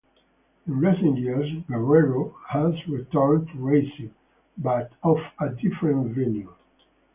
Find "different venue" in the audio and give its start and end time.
5.49-6.49